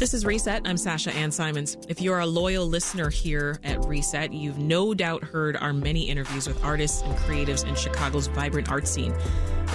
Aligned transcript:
This 0.00 0.14
is 0.14 0.24
Reset. 0.24 0.62
I'm 0.64 0.78
Sasha 0.78 1.12
Ann 1.12 1.30
Simons. 1.30 1.76
If 1.86 2.00
you're 2.00 2.20
a 2.20 2.26
loyal 2.26 2.66
listener 2.66 3.10
here 3.10 3.60
at 3.62 3.84
Reset, 3.84 4.32
you've 4.32 4.56
no 4.56 4.94
doubt 4.94 5.22
heard 5.22 5.58
our 5.58 5.74
many 5.74 6.08
interviews 6.08 6.48
with 6.48 6.64
artists 6.64 7.02
and 7.02 7.14
creatives 7.18 7.68
in 7.68 7.74
Chicago's 7.74 8.26
vibrant 8.28 8.70
art 8.70 8.88
scene. 8.88 9.14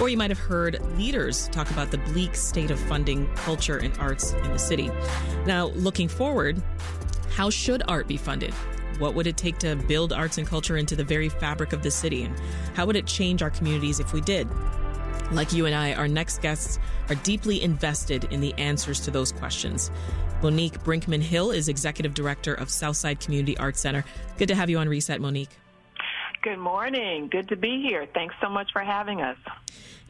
Or 0.00 0.08
you 0.08 0.16
might 0.16 0.30
have 0.30 0.38
heard 0.40 0.80
leaders 0.98 1.46
talk 1.50 1.70
about 1.70 1.92
the 1.92 1.98
bleak 1.98 2.34
state 2.34 2.72
of 2.72 2.80
funding 2.80 3.32
culture 3.36 3.76
and 3.76 3.96
arts 3.98 4.32
in 4.32 4.50
the 4.50 4.58
city. 4.58 4.90
Now, 5.46 5.66
looking 5.76 6.08
forward, 6.08 6.60
how 7.30 7.48
should 7.48 7.84
art 7.86 8.08
be 8.08 8.16
funded? 8.16 8.52
What 8.98 9.14
would 9.14 9.28
it 9.28 9.36
take 9.36 9.58
to 9.58 9.76
build 9.76 10.12
arts 10.12 10.38
and 10.38 10.46
culture 10.46 10.76
into 10.76 10.96
the 10.96 11.04
very 11.04 11.28
fabric 11.28 11.72
of 11.72 11.84
the 11.84 11.90
city? 11.92 12.24
And 12.24 12.36
how 12.74 12.84
would 12.86 12.96
it 12.96 13.06
change 13.06 13.42
our 13.42 13.50
communities 13.50 14.00
if 14.00 14.12
we 14.12 14.22
did? 14.22 14.48
Like 15.32 15.52
you 15.52 15.66
and 15.66 15.74
I, 15.74 15.92
our 15.94 16.06
next 16.06 16.40
guests 16.40 16.78
are 17.08 17.16
deeply 17.16 17.60
invested 17.60 18.24
in 18.30 18.40
the 18.40 18.54
answers 18.54 19.00
to 19.00 19.10
those 19.10 19.32
questions. 19.32 19.90
Monique 20.42 20.78
Brinkman 20.84 21.20
Hill 21.20 21.50
is 21.50 21.68
Executive 21.68 22.14
Director 22.14 22.54
of 22.54 22.70
Southside 22.70 23.20
Community 23.20 23.56
Arts 23.58 23.80
Center. 23.80 24.04
Good 24.38 24.48
to 24.48 24.54
have 24.54 24.70
you 24.70 24.78
on 24.78 24.88
Reset, 24.88 25.20
Monique. 25.20 25.50
Good 26.42 26.58
morning. 26.58 27.28
Good 27.28 27.48
to 27.48 27.56
be 27.56 27.82
here. 27.82 28.06
Thanks 28.14 28.36
so 28.40 28.48
much 28.48 28.70
for 28.72 28.82
having 28.82 29.20
us. 29.20 29.36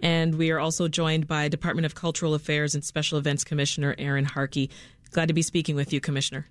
And 0.02 0.34
we 0.34 0.50
are 0.50 0.58
also 0.58 0.86
joined 0.86 1.26
by 1.26 1.48
Department 1.48 1.86
of 1.86 1.94
Cultural 1.94 2.34
Affairs 2.34 2.74
and 2.74 2.84
Special 2.84 3.16
Events 3.16 3.42
Commissioner 3.42 3.94
Erin 3.96 4.26
Harkey. 4.26 4.70
Glad 5.12 5.28
to 5.28 5.34
be 5.34 5.42
speaking 5.42 5.76
with 5.76 5.94
you, 5.94 6.00
Commissioner. 6.00 6.46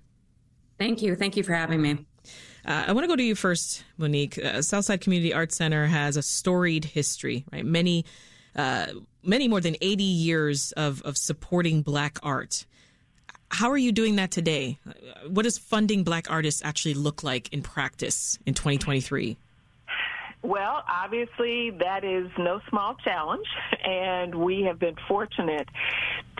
Thank 0.76 1.02
you. 1.02 1.14
Thank 1.14 1.36
you 1.36 1.44
for 1.44 1.52
having 1.52 1.80
me. 1.80 1.98
Uh, 2.64 2.86
I 2.88 2.92
want 2.92 3.04
to 3.04 3.08
go 3.08 3.14
to 3.14 3.22
you 3.22 3.36
first, 3.36 3.84
Monique. 3.96 4.42
Uh, 4.42 4.60
Southside 4.60 5.00
Community 5.00 5.32
Arts 5.32 5.56
Center 5.56 5.86
has 5.86 6.16
a 6.16 6.22
storied 6.22 6.84
history, 6.84 7.44
right? 7.52 7.64
Many 7.64 8.04
uh, 8.56 8.86
many 9.22 9.48
more 9.48 9.60
than 9.60 9.76
80 9.80 10.02
years 10.02 10.72
of, 10.72 11.02
of 11.02 11.16
supporting 11.16 11.82
black 11.82 12.18
art. 12.22 12.64
How 13.50 13.70
are 13.70 13.76
you 13.76 13.92
doing 13.92 14.16
that 14.16 14.30
today? 14.30 14.78
What 15.28 15.44
does 15.44 15.58
funding 15.58 16.02
black 16.02 16.30
artists 16.30 16.62
actually 16.64 16.94
look 16.94 17.22
like 17.22 17.52
in 17.52 17.62
practice 17.62 18.38
in 18.44 18.54
2023? 18.54 19.36
Well, 20.42 20.84
obviously, 20.88 21.70
that 21.70 22.04
is 22.04 22.30
no 22.38 22.60
small 22.68 22.94
challenge, 22.94 23.46
and 23.84 24.34
we 24.34 24.62
have 24.62 24.78
been 24.78 24.96
fortunate 25.08 25.68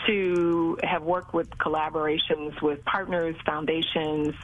to 0.06 0.78
have 0.84 1.02
worked 1.02 1.34
with 1.34 1.50
collaborations 1.58 2.60
with 2.62 2.84
partners, 2.84 3.34
foundations, 3.44 4.34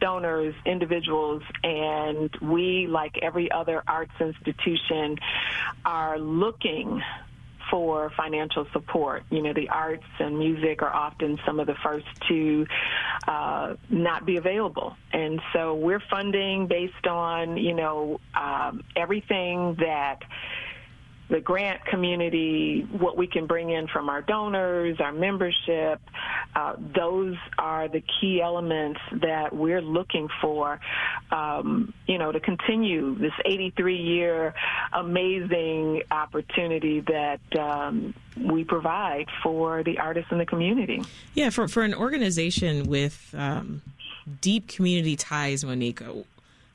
donors, 0.00 0.54
individuals, 0.66 1.42
and 1.64 2.30
we, 2.40 2.86
like 2.86 3.18
every 3.20 3.50
other 3.50 3.82
arts 3.88 4.12
institution, 4.20 5.16
are 5.84 6.18
looking 6.18 7.02
for 7.88 8.12
financial 8.18 8.66
support. 8.74 9.22
You 9.30 9.40
know, 9.40 9.54
the 9.54 9.70
arts 9.70 10.04
and 10.18 10.38
music 10.38 10.82
are 10.82 10.94
often 10.94 11.38
some 11.46 11.58
of 11.58 11.66
the 11.66 11.74
first 11.82 12.04
to 12.28 12.66
uh, 13.26 13.76
not 13.88 14.26
be 14.26 14.36
available. 14.36 14.94
And 15.10 15.40
so 15.54 15.74
we're 15.74 16.02
funding 16.10 16.66
based 16.66 17.06
on, 17.06 17.56
you 17.56 17.72
know, 17.72 18.20
um, 18.34 18.84
everything 18.94 19.76
that 19.78 20.18
the 21.28 21.40
grant 21.40 21.84
community, 21.84 22.86
what 22.90 23.16
we 23.16 23.26
can 23.26 23.46
bring 23.46 23.70
in 23.70 23.86
from 23.86 24.08
our 24.08 24.22
donors, 24.22 24.98
our 24.98 25.12
membership, 25.12 26.00
uh, 26.56 26.74
those 26.94 27.36
are 27.58 27.88
the 27.88 28.02
key 28.20 28.40
elements 28.40 29.00
that 29.20 29.54
we're 29.54 29.82
looking 29.82 30.28
for, 30.40 30.80
um, 31.30 31.92
you 32.06 32.18
know, 32.18 32.32
to 32.32 32.40
continue 32.40 33.14
this 33.18 33.32
83 33.44 33.96
year 33.96 34.54
amazing 34.92 36.02
opportunity 36.10 37.00
that 37.00 37.40
um, 37.58 38.14
we 38.36 38.64
provide 38.64 39.26
for 39.42 39.82
the 39.82 39.98
artists 39.98 40.32
in 40.32 40.38
the 40.38 40.46
community. 40.46 41.02
Yeah, 41.34 41.50
for, 41.50 41.68
for 41.68 41.82
an 41.82 41.94
organization 41.94 42.84
with 42.84 43.34
um, 43.36 43.82
deep 44.40 44.68
community 44.68 45.16
ties, 45.16 45.62
Monique, 45.62 46.00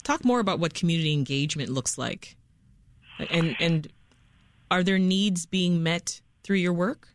talk 0.04 0.24
more 0.24 0.40
about 0.40 0.60
what 0.60 0.76
community 0.76 1.14
engagement 1.14 1.70
looks 1.70 1.98
like. 1.98 2.36
And, 3.30 3.56
and 3.60 3.88
are 4.74 4.82
there 4.82 4.98
needs 4.98 5.46
being 5.46 5.84
met 5.84 6.20
through 6.42 6.56
your 6.56 6.74
work? 6.74 7.10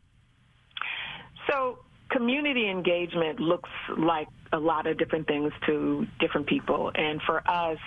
So, 1.51 1.81
community 2.09 2.71
engagement 2.71 3.41
looks 3.41 3.69
like 3.99 4.29
a 4.53 4.59
lot 4.59 4.87
of 4.87 4.97
different 4.97 5.27
things 5.27 5.53
to 5.67 6.07
different 6.21 6.47
people. 6.47 6.93
And 6.95 7.21
for 7.23 7.43
us, 7.51 7.79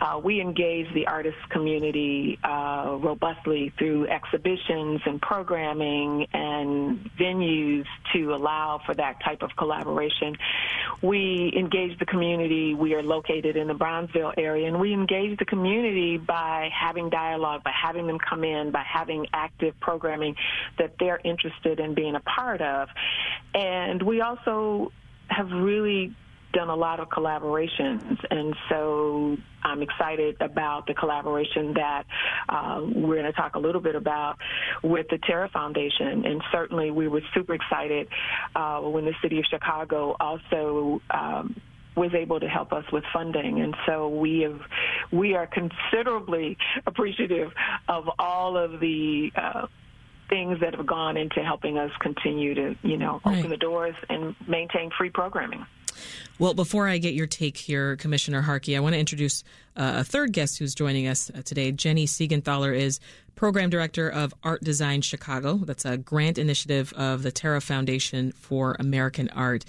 uh, 0.00 0.20
we 0.22 0.40
engage 0.40 0.92
the 0.92 1.06
artist 1.06 1.36
community 1.50 2.36
uh, 2.42 2.98
robustly 3.00 3.72
through 3.78 4.08
exhibitions 4.08 5.00
and 5.06 5.22
programming 5.22 6.26
and 6.32 7.05
venues 7.26 7.84
to 8.12 8.34
allow 8.34 8.80
for 8.84 8.94
that 8.94 9.22
type 9.24 9.42
of 9.42 9.50
collaboration. 9.56 10.36
We 11.02 11.52
engage 11.56 11.98
the 11.98 12.06
community. 12.06 12.74
We 12.74 12.94
are 12.94 13.02
located 13.02 13.56
in 13.56 13.66
the 13.68 13.74
Bronzeville 13.74 14.34
area, 14.36 14.68
and 14.68 14.80
we 14.80 14.92
engage 14.92 15.38
the 15.38 15.44
community 15.44 16.18
by 16.18 16.70
having 16.72 17.10
dialogue, 17.10 17.62
by 17.64 17.72
having 17.72 18.06
them 18.06 18.18
come 18.18 18.44
in, 18.44 18.70
by 18.70 18.84
having 18.86 19.26
active 19.32 19.74
programming 19.80 20.36
that 20.78 20.94
they're 20.98 21.20
interested 21.24 21.80
in 21.80 21.94
being 21.94 22.14
a 22.14 22.20
part 22.20 22.60
of. 22.60 22.88
And 23.54 24.02
we 24.02 24.20
also 24.20 24.92
have 25.28 25.50
really 25.50 26.14
done 26.52 26.68
a 26.68 26.76
lot 26.76 27.00
of 27.00 27.08
collaborations, 27.08 28.24
and 28.30 28.54
so 28.70 29.36
I'm 29.66 29.82
excited 29.82 30.36
about 30.40 30.86
the 30.86 30.94
collaboration 30.94 31.74
that 31.74 32.04
uh, 32.48 32.80
we're 32.82 33.16
going 33.16 33.26
to 33.26 33.32
talk 33.32 33.56
a 33.56 33.58
little 33.58 33.80
bit 33.80 33.96
about 33.96 34.36
with 34.82 35.06
the 35.10 35.18
Terra 35.18 35.48
Foundation. 35.52 36.24
And 36.24 36.40
certainly, 36.52 36.90
we 36.92 37.08
were 37.08 37.22
super 37.34 37.54
excited 37.54 38.08
uh, 38.54 38.80
when 38.80 39.04
the 39.04 39.14
city 39.22 39.38
of 39.38 39.44
Chicago 39.50 40.16
also. 40.18 41.00
Um, 41.10 41.60
was 41.96 42.12
able 42.12 42.38
to 42.38 42.46
help 42.46 42.74
us 42.74 42.84
with 42.92 43.04
funding, 43.10 43.62
and 43.62 43.74
so 43.86 44.10
we 44.10 44.40
have 44.40 44.60
we 45.10 45.34
are 45.34 45.46
considerably 45.46 46.58
appreciative 46.86 47.50
of 47.88 48.04
all 48.18 48.58
of 48.58 48.80
the 48.80 49.30
uh, 49.34 49.66
things 50.28 50.60
that 50.60 50.74
have 50.74 50.86
gone 50.86 51.16
into 51.16 51.42
helping 51.42 51.78
us 51.78 51.90
continue 52.00 52.54
to, 52.54 52.76
you 52.82 52.98
know, 52.98 53.22
right. 53.24 53.38
open 53.38 53.50
the 53.50 53.56
doors 53.56 53.94
and 54.10 54.36
maintain 54.46 54.90
free 54.98 55.08
programming. 55.08 55.64
Well, 56.38 56.54
before 56.54 56.88
I 56.88 56.98
get 56.98 57.14
your 57.14 57.26
take 57.26 57.56
here, 57.56 57.96
Commissioner 57.96 58.42
Harkey, 58.42 58.76
I 58.76 58.80
want 58.80 58.94
to 58.94 58.98
introduce 58.98 59.42
uh, 59.76 59.94
a 59.96 60.04
third 60.04 60.32
guest 60.32 60.58
who's 60.58 60.74
joining 60.74 61.06
us 61.06 61.30
uh, 61.30 61.42
today. 61.42 61.72
Jenny 61.72 62.06
Siegenthaler 62.06 62.76
is 62.76 63.00
Program 63.34 63.70
Director 63.70 64.08
of 64.08 64.34
Art 64.42 64.62
Design 64.64 65.02
Chicago. 65.02 65.56
That's 65.56 65.84
a 65.84 65.96
grant 65.96 66.38
initiative 66.38 66.92
of 66.94 67.22
the 67.22 67.30
Terra 67.32 67.60
Foundation 67.60 68.32
for 68.32 68.76
American 68.78 69.28
Art. 69.30 69.64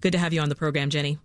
Good 0.00 0.12
to 0.12 0.18
have 0.18 0.32
you 0.32 0.40
on 0.40 0.48
the 0.48 0.54
program, 0.54 0.90
Jenny. 0.90 1.18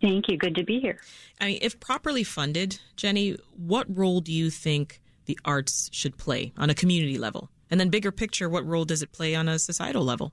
Thank 0.00 0.28
you. 0.28 0.36
Good 0.36 0.54
to 0.56 0.64
be 0.64 0.80
here. 0.80 1.00
I 1.40 1.46
mean, 1.46 1.58
if 1.62 1.80
properly 1.80 2.24
funded, 2.24 2.78
Jenny, 2.96 3.36
what 3.56 3.86
role 3.94 4.20
do 4.20 4.32
you 4.32 4.50
think 4.50 5.00
the 5.24 5.38
arts 5.44 5.90
should 5.92 6.16
play 6.16 6.52
on 6.56 6.70
a 6.70 6.74
community 6.74 7.18
level? 7.18 7.50
And 7.70 7.80
then, 7.80 7.88
bigger 7.88 8.12
picture, 8.12 8.48
what 8.48 8.64
role 8.64 8.84
does 8.84 9.02
it 9.02 9.12
play 9.12 9.34
on 9.34 9.48
a 9.48 9.58
societal 9.58 10.04
level? 10.04 10.32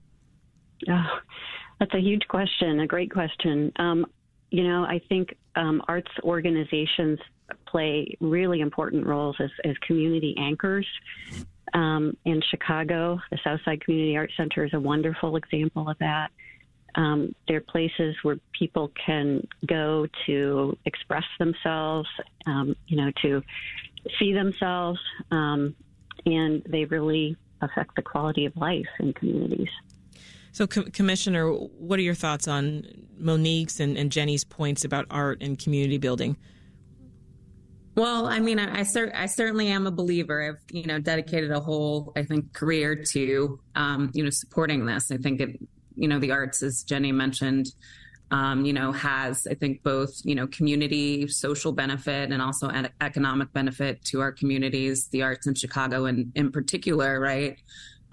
Oh, 0.89 1.19
that's 1.83 1.95
a 1.95 2.01
huge 2.01 2.25
question, 2.29 2.79
a 2.79 2.87
great 2.87 3.11
question. 3.11 3.69
Um, 3.75 4.05
you 4.51 4.63
know, 4.63 4.85
I 4.85 5.01
think 5.09 5.35
um, 5.57 5.81
arts 5.89 6.11
organizations 6.23 7.19
play 7.67 8.15
really 8.21 8.61
important 8.61 9.05
roles 9.05 9.35
as, 9.41 9.49
as 9.65 9.75
community 9.79 10.33
anchors. 10.37 10.87
Um, 11.73 12.15
in 12.23 12.41
Chicago, 12.49 13.19
the 13.31 13.37
Southside 13.43 13.83
Community 13.83 14.15
Arts 14.15 14.33
Center 14.37 14.63
is 14.63 14.73
a 14.73 14.79
wonderful 14.79 15.35
example 15.35 15.89
of 15.89 15.97
that. 15.99 16.31
Um, 16.95 17.35
they're 17.49 17.59
places 17.59 18.15
where 18.23 18.37
people 18.57 18.89
can 19.05 19.45
go 19.65 20.07
to 20.25 20.77
express 20.85 21.25
themselves, 21.37 22.07
um, 22.45 22.77
you 22.87 22.95
know, 22.95 23.11
to 23.23 23.43
see 24.19 24.31
themselves, 24.31 25.01
um, 25.31 25.75
and 26.25 26.63
they 26.63 26.85
really 26.85 27.35
affect 27.61 27.97
the 27.97 28.03
quality 28.03 28.45
of 28.45 28.55
life 28.55 28.87
in 29.01 29.11
communities. 29.11 29.69
So, 30.53 30.67
Com- 30.67 30.91
Commissioner, 30.91 31.49
what 31.49 31.99
are 31.99 32.03
your 32.03 32.13
thoughts 32.13 32.47
on 32.47 32.85
Monique's 33.17 33.79
and, 33.79 33.97
and, 33.97 34.11
Jenny's 34.11 34.43
points 34.43 34.85
about 34.85 35.07
art 35.09 35.39
and 35.41 35.57
community 35.57 35.97
building? 35.97 36.37
Well, 37.95 38.27
I 38.27 38.39
mean, 38.39 38.59
I, 38.59 38.79
I, 38.79 38.83
cer- 38.83 39.11
I, 39.15 39.25
certainly 39.25 39.67
am 39.67 39.87
a 39.87 39.91
believer. 39.91 40.41
I've 40.43 40.61
you 40.71 40.85
know 40.85 40.99
dedicated 40.99 41.51
a 41.51 41.59
whole, 41.59 42.13
I 42.15 42.23
think, 42.23 42.53
career 42.53 43.03
to 43.13 43.59
um, 43.75 44.11
you 44.13 44.23
know 44.23 44.29
supporting 44.29 44.85
this. 44.85 45.11
I 45.11 45.17
think 45.17 45.41
it, 45.41 45.59
you 45.95 46.07
know, 46.07 46.19
the 46.19 46.31
arts, 46.31 46.61
as 46.61 46.83
Jenny 46.83 47.11
mentioned, 47.11 47.67
um, 48.29 48.63
you 48.63 48.73
know, 48.73 48.91
has, 48.91 49.47
I 49.49 49.55
think, 49.55 49.81
both, 49.81 50.21
you 50.23 50.35
know, 50.35 50.47
community, 50.47 51.27
social 51.27 51.71
benefit 51.71 52.31
and 52.31 52.41
also 52.41 52.71
economic 53.01 53.51
benefit 53.53 54.03
to 54.05 54.21
our 54.21 54.31
communities, 54.31 55.07
the 55.07 55.23
arts 55.23 55.47
in 55.47 55.55
Chicago 55.55 56.05
and 56.05 56.31
in 56.35 56.51
particular, 56.51 57.19
right? 57.19 57.57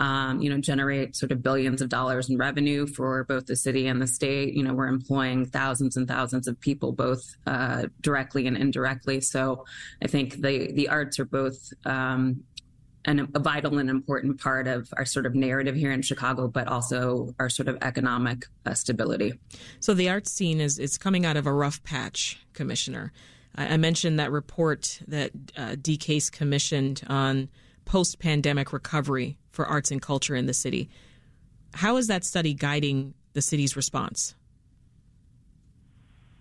Um, 0.01 0.41
you 0.41 0.49
know, 0.49 0.59
generate 0.59 1.15
sort 1.15 1.31
of 1.31 1.43
billions 1.43 1.83
of 1.83 1.91
dollars 1.91 2.31
in 2.31 2.39
revenue 2.39 2.87
for 2.87 3.25
both 3.25 3.45
the 3.45 3.55
city 3.55 3.87
and 3.87 4.01
the 4.01 4.07
state. 4.07 4.55
You 4.55 4.63
know, 4.63 4.73
we're 4.73 4.87
employing 4.87 5.45
thousands 5.45 5.99
and 5.99 6.09
thousands 6.09 6.49
of 6.49 6.59
people, 6.59 6.93
both 6.93 7.37
uh, 7.47 7.85
directly 8.01 8.47
and 8.47 8.57
indirectly. 8.57 9.21
So 9.21 9.67
I 10.03 10.09
think 10.09 10.41
the 10.41 10.73
the 10.73 10.89
arts 10.89 11.19
are 11.19 11.27
both 11.27 11.59
um, 11.85 12.45
an, 13.05 13.29
a 13.35 13.39
vital 13.39 13.79
and 13.79 13.89
important 13.89 14.41
part 14.41 14.67
of 14.67 14.89
our 14.97 15.05
sort 15.05 15.27
of 15.27 15.35
narrative 15.35 15.75
here 15.75 15.93
in 15.93 16.03
Chicago, 16.03 16.49
but 16.49 16.69
also 16.69 17.35
our 17.39 17.49
sort 17.49 17.69
of 17.69 17.79
economic 17.83 18.47
uh, 18.67 18.75
stability. 18.75 19.39
So 19.81 19.95
the 19.95 20.09
arts 20.11 20.31
scene 20.33 20.61
is 20.61 20.79
is 20.79 20.99
coming 20.99 21.25
out 21.25 21.37
of 21.37 21.47
a 21.47 21.53
rough 21.53 21.83
patch, 21.83 22.39
Commissioner. 22.53 23.13
I, 23.57 23.75
I 23.75 23.77
mentioned 23.77 24.19
that 24.19 24.31
report 24.31 25.01
that 25.09 25.33
uh, 25.57 25.77
DCASE 25.77 26.31
commissioned 26.33 27.03
on 27.07 27.49
post 27.91 28.21
pandemic 28.21 28.73
recovery 28.73 29.37
for 29.51 29.67
arts 29.67 29.91
and 29.91 30.01
culture 30.01 30.37
in 30.37 30.47
the 30.47 30.55
city. 30.55 30.89
How 31.75 31.97
is 31.97 32.07
that 32.07 32.23
study 32.23 32.55
guiding 32.55 33.15
the 33.33 33.43
city's 33.43 33.75
response? 33.75 34.37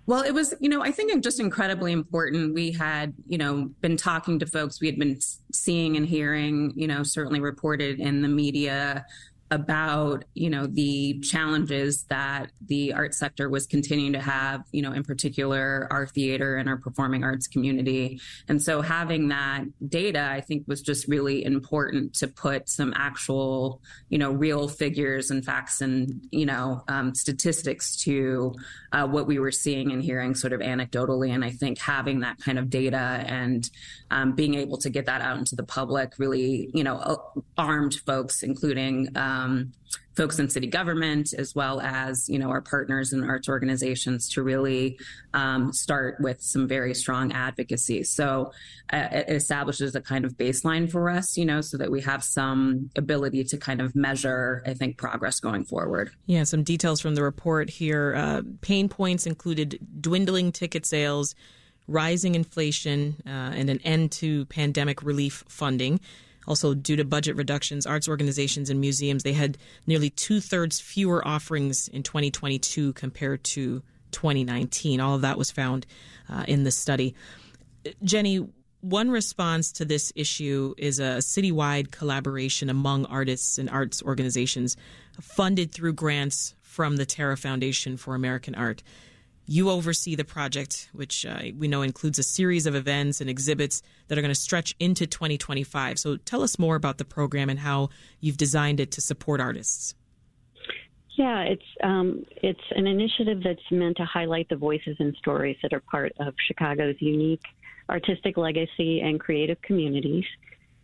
Well, 0.05 0.21
it 0.21 0.31
was, 0.31 0.53
you 0.59 0.69
know, 0.69 0.83
I 0.83 0.91
think 0.91 1.23
just 1.23 1.39
incredibly 1.39 1.91
important. 1.91 2.53
We 2.53 2.71
had, 2.71 3.15
you 3.25 3.39
know, 3.39 3.71
been 3.81 3.97
talking 3.97 4.37
to 4.37 4.45
folks 4.45 4.79
we 4.79 4.85
had 4.85 4.99
been 4.99 5.19
seeing 5.51 5.97
and 5.97 6.05
hearing, 6.05 6.71
you 6.75 6.87
know, 6.87 7.01
certainly 7.01 7.39
reported 7.39 7.99
in 7.99 8.21
the 8.21 8.27
media 8.27 9.07
about 9.51 10.25
you 10.35 10.49
know 10.49 10.67
the 10.67 11.19
challenges 11.21 12.03
that 12.05 12.51
the 12.67 12.93
art 12.93 13.15
sector 13.15 13.49
was 13.49 13.65
continuing 13.65 14.13
to 14.13 14.21
have 14.21 14.63
you 14.71 14.81
know 14.81 14.91
in 14.91 15.03
particular 15.03 15.87
our 15.89 16.05
theater 16.05 16.57
and 16.57 16.69
our 16.69 16.77
performing 16.77 17.23
arts 17.23 17.47
community. 17.47 18.19
And 18.47 18.61
so 18.61 18.81
having 18.81 19.29
that 19.29 19.63
data 19.87 20.27
i 20.31 20.41
think 20.41 20.67
was 20.67 20.81
just 20.81 21.07
really 21.07 21.43
important 21.43 22.13
to 22.13 22.27
put 22.27 22.69
some 22.69 22.93
actual 22.95 23.81
you 24.09 24.17
know 24.17 24.31
real 24.31 24.67
figures 24.67 25.31
and 25.31 25.43
facts 25.43 25.81
and 25.81 26.27
you 26.31 26.45
know 26.45 26.83
um, 26.87 27.15
statistics 27.15 27.95
to 28.03 28.53
uh, 28.91 29.07
what 29.07 29.27
we 29.27 29.39
were 29.39 29.51
seeing 29.51 29.91
and 29.91 30.01
hearing 30.03 30.33
sort 30.33 30.53
of 30.53 30.59
anecdotally. 30.59 31.33
And 31.33 31.43
i 31.43 31.51
think 31.51 31.79
having 31.79 32.19
that 32.19 32.37
kind 32.39 32.59
of 32.59 32.69
data 32.69 33.23
and 33.25 33.69
um, 34.11 34.33
being 34.33 34.55
able 34.55 34.77
to 34.77 34.89
get 34.89 35.05
that 35.05 35.21
out 35.21 35.37
into 35.37 35.55
the 35.55 35.63
public 35.63 36.13
really 36.17 36.69
you 36.73 36.83
know 36.83 37.33
armed 37.57 37.95
folks 38.05 38.43
including 38.43 39.09
um, 39.15 39.38
um, 39.39 39.73
folks 40.19 40.37
in 40.37 40.49
city 40.49 40.67
government 40.67 41.33
as 41.33 41.55
well 41.55 41.79
as 41.79 42.27
you 42.27 42.37
know 42.37 42.49
our 42.49 42.61
partners 42.61 43.13
and 43.13 43.23
arts 43.23 43.47
organizations 43.47 44.29
to 44.29 44.43
really 44.43 44.99
um, 45.33 45.71
start 45.71 46.19
with 46.19 46.41
some 46.41 46.67
very 46.67 46.93
strong 46.93 47.31
advocacy. 47.31 48.03
So 48.03 48.51
uh, 48.91 49.07
it 49.11 49.29
establishes 49.29 49.95
a 49.95 50.01
kind 50.01 50.25
of 50.25 50.33
baseline 50.35 50.91
for 50.91 51.09
us 51.09 51.37
you 51.37 51.45
know 51.45 51.61
so 51.61 51.77
that 51.77 51.89
we 51.89 52.01
have 52.01 52.23
some 52.23 52.89
ability 52.97 53.43
to 53.45 53.57
kind 53.57 53.81
of 53.81 53.95
measure 53.95 54.63
i 54.65 54.73
think 54.73 54.97
progress 54.97 55.39
going 55.39 55.63
forward. 55.63 56.11
Yeah 56.25 56.43
some 56.43 56.63
details 56.63 56.99
from 56.99 57.15
the 57.15 57.23
report 57.23 57.69
here. 57.69 58.15
Uh, 58.15 58.41
pain 58.61 58.89
points 58.89 59.25
included 59.25 59.79
dwindling 60.01 60.51
ticket 60.51 60.85
sales 60.85 61.35
rising 61.87 62.35
inflation 62.35 63.15
uh, 63.25 63.29
and 63.29 63.69
an 63.69 63.79
end 63.83 64.11
to 64.11 64.45
pandemic 64.45 65.01
relief 65.01 65.43
funding 65.47 65.99
also, 66.49 66.73
due 66.73 66.95
to 66.95 67.05
budget 67.05 67.35
reductions, 67.35 67.85
arts 67.85 68.09
organizations 68.09 68.71
and 68.71 68.81
museums 68.81 69.21
they 69.21 69.33
had 69.33 69.57
nearly 69.85 70.09
two 70.09 70.41
thirds 70.41 70.79
fewer 70.79 71.25
offerings 71.25 71.87
in 71.87 72.01
2022 72.01 72.91
compared 72.93 73.43
to 73.43 73.83
2019. 74.11 74.99
All 74.99 75.13
of 75.13 75.21
that 75.21 75.37
was 75.37 75.51
found 75.51 75.85
uh, 76.27 76.45
in 76.47 76.63
the 76.63 76.71
study. 76.71 77.13
Jenny, 78.03 78.47
one 78.81 79.11
response 79.11 79.71
to 79.73 79.85
this 79.85 80.11
issue 80.15 80.73
is 80.77 80.99
a 80.99 81.19
citywide 81.19 81.91
collaboration 81.91 82.69
among 82.69 83.05
artists 83.05 83.59
and 83.59 83.69
arts 83.69 84.01
organizations 84.01 84.75
funded 85.21 85.71
through 85.71 85.93
grants 85.93 86.55
from 86.61 86.95
the 86.95 87.05
Terra 87.05 87.37
Foundation 87.37 87.95
for 87.95 88.15
American 88.15 88.55
Art. 88.55 88.81
You 89.51 89.71
oversee 89.71 90.13
the 90.13 90.23
project, 90.23 90.89
which 90.93 91.25
uh, 91.25 91.39
we 91.57 91.67
know 91.67 91.81
includes 91.81 92.19
a 92.19 92.23
series 92.23 92.67
of 92.67 92.75
events 92.75 93.19
and 93.19 93.27
exhibits 93.27 93.81
that 94.07 94.15
are 94.15 94.21
going 94.21 94.29
to 94.29 94.39
stretch 94.39 94.75
into 94.79 95.07
2025. 95.07 95.97
So 95.97 96.17
tell 96.17 96.43
us 96.43 96.59
more 96.59 96.75
about 96.75 96.99
the 96.99 97.03
program 97.03 97.49
and 97.49 97.57
how 97.57 97.89
you've 98.19 98.37
designed 98.37 98.79
it 98.79 98.91
to 98.91 99.01
support 99.01 99.41
artists. 99.41 99.95
Yeah, 101.17 101.41
it's 101.41 101.65
um, 101.83 102.27
it's 102.43 102.61
an 102.75 102.85
initiative 102.85 103.41
that's 103.43 103.71
meant 103.71 103.97
to 103.97 104.05
highlight 104.05 104.49
the 104.49 104.55
voices 104.55 104.97
and 104.99 105.15
stories 105.15 105.57
that 105.63 105.73
are 105.73 105.79
part 105.79 106.11
of 106.19 106.35
Chicago's 106.47 106.97
unique 106.99 107.41
artistic 107.89 108.37
legacy 108.37 109.01
and 109.01 109.19
creative 109.19 109.59
communities. 109.63 110.25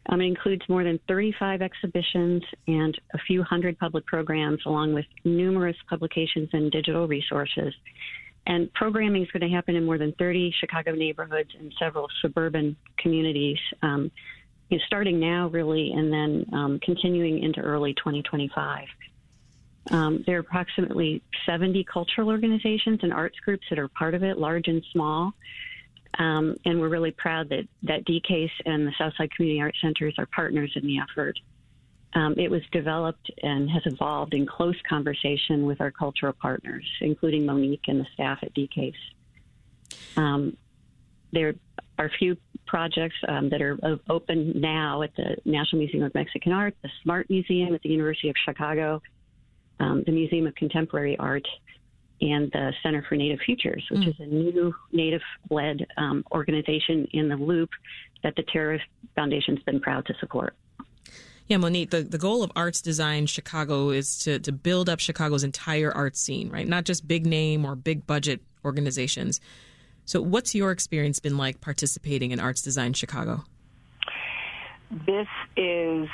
Um, 0.10 0.22
it 0.22 0.26
includes 0.26 0.68
more 0.68 0.84
than 0.84 1.00
35 1.08 1.62
exhibitions 1.62 2.42
and 2.68 3.00
a 3.14 3.20
few 3.28 3.44
hundred 3.44 3.78
public 3.78 4.08
programs, 4.08 4.62
along 4.66 4.96
with 4.96 5.06
numerous 5.24 5.78
publications 5.88 6.50
and 6.52 6.72
digital 6.72 7.08
resources. 7.08 7.76
And 8.48 8.72
programming 8.74 9.24
is 9.24 9.32
going 9.32 9.50
to 9.50 9.56
happen 9.56 9.76
in 9.76 9.86
more 9.86 9.98
than 9.98 10.14
30 10.14 10.54
Chicago 10.60 10.92
neighborhoods 10.92 11.50
and 11.58 11.74
several 11.80 12.08
suburban 12.22 12.76
communities, 12.98 13.58
um, 13.82 14.12
you 14.70 14.78
know, 14.78 14.84
starting 14.86 15.20
now, 15.20 15.48
really, 15.48 15.92
and 15.94 16.12
then 16.12 16.46
um, 16.54 16.80
continuing 16.84 17.44
into 17.44 17.60
early 17.60 17.94
2025. 17.96 18.88
Um, 19.92 20.24
there 20.26 20.38
are 20.38 20.40
approximately 20.40 21.22
70 21.46 21.84
cultural 21.84 22.30
organizations 22.30 23.00
and 23.04 23.14
arts 23.14 23.40
groups 23.40 23.66
that 23.70 23.80
are 23.80 23.88
part 23.88 24.14
of 24.14 24.24
it, 24.24 24.38
large 24.38 24.68
and 24.68 24.84
small. 24.92 25.34
Um, 26.18 26.56
and 26.66 26.80
we're 26.80 26.90
really 26.90 27.12
proud 27.12 27.50
that, 27.50 27.68
that 27.84 28.06
DCASE 28.06 28.50
and 28.66 28.88
the 28.88 28.94
Southside 28.98 29.32
Community 29.36 29.62
Arts 29.62 29.78
Centers 29.82 30.16
are 30.18 30.28
partners 30.28 30.72
in 30.76 30.88
the 30.88 31.00
effort. 31.00 31.38
Um, 32.16 32.36
it 32.38 32.50
was 32.50 32.62
developed 32.72 33.30
and 33.44 33.70
has 33.70 33.84
evolved 33.86 34.34
in 34.34 34.46
close 34.46 34.76
conversation 34.88 35.66
with 35.66 35.82
our 35.82 35.92
cultural 35.92 36.34
partners, 36.34 36.86
including 37.02 37.46
Monique 37.46 37.84
and 37.88 38.00
the 38.00 38.08
staff 38.14 38.40
at 38.42 38.54
DCASE. 38.56 38.94
Um, 40.16 40.56
there 41.34 41.54
are 42.00 42.06
a 42.06 42.10
few 42.10 42.38
projects 42.66 43.16
um, 43.28 43.50
that 43.50 43.62
are 43.62 43.78
open 44.10 44.60
now 44.60 45.02
at 45.02 45.14
the 45.16 45.36
National 45.44 45.80
Museum 45.80 46.04
of 46.04 46.16
Mexican 46.16 46.54
Art, 46.54 46.74
the 46.82 46.90
Smart 47.04 47.30
Museum 47.30 47.76
at 47.76 47.82
the 47.82 47.90
University 47.90 48.30
of 48.30 48.36
Chicago, 48.44 49.02
um, 49.82 50.04
the 50.06 50.12
Museum 50.14 50.48
of 50.48 50.56
Contemporary 50.56 51.18
Art, 51.18 51.46
and 52.22 52.50
the 52.54 52.72
Center 52.82 53.06
for 53.10 53.16
Native 53.16 53.40
Futures, 53.46 53.84
which 53.92 54.02
mm. 54.04 54.08
is 54.08 54.16
a 54.20 54.26
new 54.26 54.74
Native 54.94 55.22
led 55.50 55.86
um, 55.98 56.24
organization 56.32 57.08
in 57.12 57.28
the 57.28 57.36
loop 57.36 57.70
that 58.24 58.36
the 58.38 58.44
Terra 58.44 58.80
Foundation's 59.16 59.62
been 59.64 59.82
proud 59.82 60.06
to 60.06 60.14
support. 60.22 60.56
Yeah, 61.48 61.58
Monique, 61.58 61.92
the, 61.92 62.02
the 62.02 62.18
goal 62.18 62.42
of 62.42 62.52
Arts 62.56 62.82
Design 62.82 63.28
Chicago 63.28 63.92
is 63.92 64.18
to, 64.20 64.40
to 64.40 64.52
build 64.52 64.90
up 64.90 65.00
Chicago's 65.00 65.44
entire 65.44 65.92
art 65.92 66.16
scene, 66.16 66.50
right? 66.50 66.68
Not 66.68 66.86
just 66.86 67.08
big 67.08 67.26
name 67.28 67.66
or 67.66 67.76
big 67.76 68.08
budget 68.08 68.42
organizations. 68.64 69.40
So, 70.06 70.22
what's 70.22 70.56
your 70.56 70.72
experience 70.72 71.20
been 71.20 71.38
like 71.38 71.62
participating 71.62 72.32
in 72.32 72.40
Arts 72.40 72.62
Design 72.64 72.94
Chicago? 72.94 73.44
This 75.06 75.28
is 75.56 76.08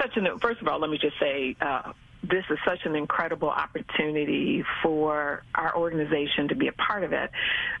such 0.00 0.16
an, 0.16 0.26
first 0.40 0.60
of 0.60 0.68
all, 0.68 0.80
let 0.80 0.90
me 0.90 0.98
just 0.98 1.18
say, 1.18 1.56
uh, 1.60 1.92
this 2.22 2.44
is 2.50 2.58
such 2.66 2.80
an 2.84 2.96
incredible 2.96 3.48
opportunity 3.48 4.64
for 4.82 5.44
our 5.54 5.76
organization 5.76 6.48
to 6.48 6.56
be 6.56 6.66
a 6.66 6.72
part 6.72 7.04
of 7.04 7.12
it. 7.12 7.30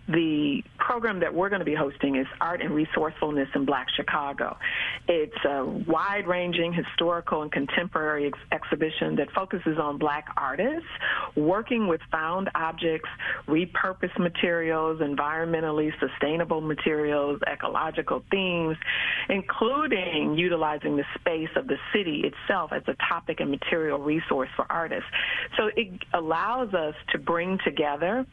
The 0.08 0.62
program 0.78 1.20
that 1.20 1.34
we're 1.34 1.48
going 1.48 1.58
to 1.58 1.64
be 1.64 1.74
hosting 1.74 2.16
is 2.16 2.26
Art 2.40 2.62
and 2.62 2.70
Resourcefulness 2.70 3.48
in 3.54 3.64
Black 3.64 3.88
Chicago. 3.96 4.56
It's 5.08 5.44
a 5.44 5.64
wide 5.64 6.28
ranging 6.28 6.72
historical 6.72 7.42
and 7.42 7.50
contemporary 7.50 8.28
ex- 8.28 8.38
exhibition 8.52 9.16
that 9.16 9.30
focuses 9.32 9.76
on 9.78 9.98
black 9.98 10.26
artists 10.36 10.88
working 11.36 11.88
with 11.88 12.00
found 12.10 12.48
objects, 12.54 13.08
repurposed 13.48 14.18
materials, 14.18 15.00
environmentally 15.00 15.90
sustainable 15.98 16.60
materials, 16.60 17.40
ecological 17.50 18.22
themes, 18.30 18.76
including 19.28 20.36
utilizing 20.38 20.96
the 20.96 21.04
space 21.18 21.50
of 21.56 21.66
the 21.66 21.76
city 21.92 22.22
itself 22.24 22.72
as 22.72 22.82
a 22.86 22.94
topic 23.08 23.40
and 23.40 23.50
material 23.50 23.98
resource 23.98 24.27
for 24.28 24.66
artists. 24.70 25.08
So 25.56 25.70
it 25.76 26.02
allows 26.12 26.74
us 26.74 26.94
to 27.10 27.18
bring 27.18 27.58
together 27.64 28.26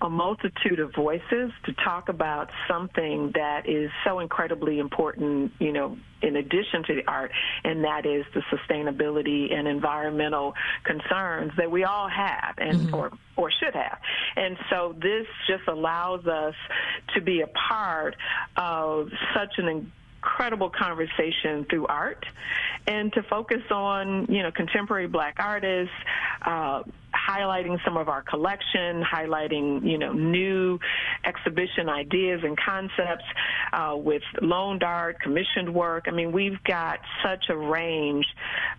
a 0.00 0.08
multitude 0.08 0.78
of 0.78 0.94
voices 0.94 1.50
to 1.64 1.72
talk 1.84 2.08
about 2.08 2.48
something 2.68 3.32
that 3.34 3.68
is 3.68 3.90
so 4.04 4.20
incredibly 4.20 4.78
important, 4.78 5.52
you 5.58 5.72
know, 5.72 5.96
in 6.22 6.36
addition 6.36 6.82
to 6.86 6.94
the 6.94 7.06
art, 7.06 7.30
and 7.64 7.84
that 7.84 8.06
is 8.06 8.24
the 8.34 8.42
sustainability 8.52 9.52
and 9.52 9.68
environmental 9.68 10.54
concerns 10.84 11.52
that 11.56 11.70
we 11.70 11.84
all 11.84 12.08
have 12.08 12.54
and 12.58 12.78
mm-hmm. 12.78 12.94
or 12.94 13.12
or 13.36 13.50
should 13.52 13.74
have. 13.74 13.98
And 14.36 14.56
so 14.70 14.96
this 15.00 15.26
just 15.48 15.68
allows 15.68 16.26
us 16.26 16.54
to 17.14 17.20
be 17.20 17.40
a 17.42 17.46
part 17.46 18.16
of 18.56 19.10
such 19.34 19.58
an 19.58 19.92
incredible 20.18 20.70
conversation 20.70 21.64
through 21.70 21.86
art 21.86 22.24
and 22.86 23.12
to 23.12 23.22
focus 23.22 23.62
on, 23.70 24.26
you 24.28 24.42
know, 24.42 24.50
contemporary 24.50 25.06
black 25.06 25.36
artists, 25.38 25.94
uh, 26.42 26.82
highlighting 27.14 27.78
some 27.84 27.96
of 27.96 28.08
our 28.08 28.22
collection, 28.22 29.02
highlighting, 29.02 29.88
you 29.88 29.98
know, 29.98 30.12
new 30.12 30.78
exhibition 31.24 31.88
ideas 31.88 32.40
and 32.42 32.58
concepts 32.58 33.24
uh, 33.72 33.94
with 33.96 34.22
loaned 34.42 34.82
art, 34.82 35.20
commissioned 35.20 35.72
work. 35.72 36.04
I 36.08 36.10
mean, 36.10 36.32
we've 36.32 36.62
got 36.64 37.00
such 37.22 37.44
a 37.48 37.56
range 37.56 38.26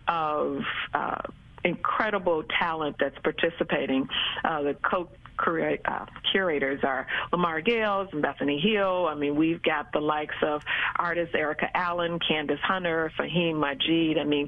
of 0.07 0.61
uh, 0.93 1.21
incredible 1.63 2.43
talent 2.59 2.97
that's 2.99 3.17
participating. 3.19 4.07
Uh, 4.43 4.61
the 4.63 4.73
co 4.73 5.09
uh, 5.47 6.05
curators 6.31 6.81
are 6.83 7.07
Lamar 7.31 7.61
Gales 7.61 8.09
and 8.11 8.21
Bethany 8.21 8.59
Hill. 8.59 9.07
I 9.07 9.15
mean, 9.15 9.35
we've 9.35 9.61
got 9.61 9.91
the 9.93 9.99
likes 9.99 10.35
of 10.41 10.61
artists 10.97 11.33
Erica 11.35 11.65
Allen, 11.73 12.19
Candace 12.19 12.59
Hunter, 12.63 13.11
Faheem 13.17 13.55
Majeed. 13.55 14.19
I 14.19 14.23
mean, 14.23 14.47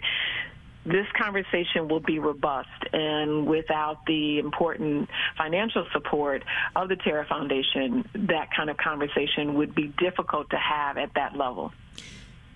this 0.85 1.05
conversation 1.19 1.87
will 1.87 1.99
be 1.99 2.19
robust, 2.19 2.69
and 2.91 3.45
without 3.45 4.05
the 4.07 4.39
important 4.39 5.09
financial 5.37 5.85
support 5.93 6.43
of 6.75 6.89
the 6.89 6.95
Terra 6.95 7.25
Foundation, 7.27 8.07
that 8.15 8.49
kind 8.55 8.69
of 8.69 8.77
conversation 8.77 9.53
would 9.55 9.75
be 9.75 9.93
difficult 9.99 10.49
to 10.49 10.57
have 10.57 10.97
at 10.97 11.13
that 11.15 11.35
level. 11.35 11.71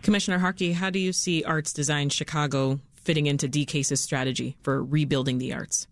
Commissioner 0.02 0.40
Harkey, 0.40 0.74
how 0.74 0.90
do 0.90 1.00
you 1.00 1.14
see 1.14 1.44
Arts 1.44 1.72
Design 1.72 2.10
Chicago 2.10 2.80
fitting 2.96 3.28
into 3.28 3.48
DCASE's 3.48 4.02
strategy 4.02 4.58
for 4.64 4.84
rebuilding 4.84 5.38
the 5.38 5.54
arts? 5.54 5.88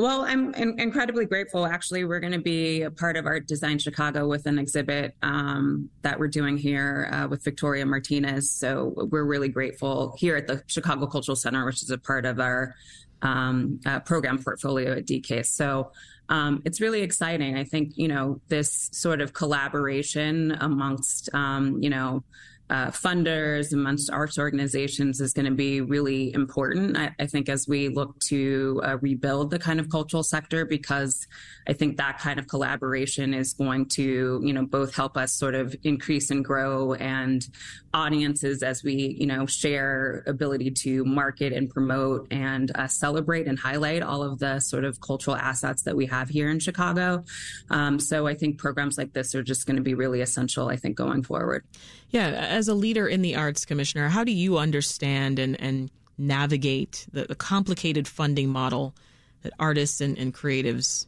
Well, 0.00 0.22
I'm 0.22 0.54
in- 0.54 0.80
incredibly 0.80 1.26
grateful. 1.26 1.66
Actually, 1.66 2.04
we're 2.04 2.20
going 2.20 2.32
to 2.32 2.40
be 2.40 2.80
a 2.80 2.90
part 2.90 3.18
of 3.18 3.26
Art 3.26 3.46
Design 3.46 3.78
Chicago 3.78 4.26
with 4.26 4.46
an 4.46 4.58
exhibit 4.58 5.14
um, 5.20 5.90
that 6.00 6.18
we're 6.18 6.28
doing 6.28 6.56
here 6.56 7.10
uh, 7.12 7.28
with 7.28 7.44
Victoria 7.44 7.84
Martinez. 7.84 8.50
So 8.50 8.94
we're 8.96 9.24
really 9.24 9.50
grateful 9.50 10.14
here 10.16 10.36
at 10.36 10.46
the 10.46 10.62
Chicago 10.68 11.06
Cultural 11.06 11.36
Center, 11.36 11.66
which 11.66 11.82
is 11.82 11.90
a 11.90 11.98
part 11.98 12.24
of 12.24 12.40
our 12.40 12.74
um, 13.20 13.78
uh, 13.84 14.00
program 14.00 14.42
portfolio 14.42 14.92
at 14.92 15.04
DCASE. 15.04 15.48
So 15.48 15.92
um, 16.30 16.62
it's 16.64 16.80
really 16.80 17.02
exciting. 17.02 17.58
I 17.58 17.64
think, 17.64 17.92
you 17.96 18.08
know, 18.08 18.40
this 18.48 18.88
sort 18.94 19.20
of 19.20 19.34
collaboration 19.34 20.56
amongst, 20.62 21.28
um, 21.34 21.82
you 21.82 21.90
know, 21.90 22.24
uh, 22.70 22.86
funders 22.92 23.72
amongst 23.72 24.10
arts 24.10 24.38
organizations 24.38 25.20
is 25.20 25.32
going 25.32 25.44
to 25.44 25.50
be 25.50 25.80
really 25.80 26.32
important. 26.32 26.96
I, 26.96 27.12
I, 27.18 27.26
think 27.26 27.48
as 27.48 27.66
we 27.66 27.88
look 27.88 28.16
to 28.28 28.80
uh, 28.84 28.98
rebuild 28.98 29.50
the 29.50 29.58
kind 29.58 29.80
of 29.80 29.90
cultural 29.90 30.22
sector, 30.22 30.64
because 30.64 31.26
I 31.66 31.72
think 31.72 31.96
that 31.96 32.18
kind 32.18 32.38
of 32.38 32.46
collaboration 32.46 33.34
is 33.34 33.54
going 33.54 33.86
to, 33.90 34.40
you 34.44 34.52
know, 34.52 34.64
both 34.64 34.94
help 34.94 35.16
us 35.16 35.32
sort 35.32 35.56
of 35.56 35.74
increase 35.82 36.30
and 36.30 36.44
grow 36.44 36.94
and 36.94 37.44
audiences 37.92 38.62
as 38.62 38.84
we, 38.84 39.16
you 39.18 39.26
know, 39.26 39.46
share 39.46 40.22
ability 40.28 40.70
to 40.70 41.04
market 41.04 41.52
and 41.52 41.68
promote 41.68 42.28
and 42.30 42.70
uh, 42.76 42.86
celebrate 42.86 43.48
and 43.48 43.58
highlight 43.58 44.02
all 44.02 44.22
of 44.22 44.38
the 44.38 44.60
sort 44.60 44.84
of 44.84 45.00
cultural 45.00 45.34
assets 45.34 45.82
that 45.82 45.96
we 45.96 46.06
have 46.06 46.28
here 46.28 46.48
in 46.48 46.60
Chicago. 46.60 47.24
Um, 47.70 47.98
so 47.98 48.28
I 48.28 48.34
think 48.34 48.58
programs 48.58 48.96
like 48.96 49.12
this 49.12 49.34
are 49.34 49.42
just 49.42 49.66
going 49.66 49.76
to 49.76 49.82
be 49.82 49.94
really 49.94 50.20
essential, 50.20 50.68
I 50.68 50.76
think, 50.76 50.96
going 50.96 51.24
forward. 51.24 51.64
Yeah, 52.10 52.28
as 52.28 52.68
a 52.68 52.74
leader 52.74 53.06
in 53.06 53.22
the 53.22 53.36
arts, 53.36 53.64
Commissioner, 53.64 54.08
how 54.08 54.24
do 54.24 54.32
you 54.32 54.58
understand 54.58 55.38
and, 55.38 55.60
and 55.60 55.90
navigate 56.18 57.06
the, 57.12 57.24
the 57.24 57.36
complicated 57.36 58.08
funding 58.08 58.48
model 58.48 58.94
that 59.42 59.52
artists 59.58 60.00
and, 60.00 60.18
and 60.18 60.34
creatives 60.34 61.06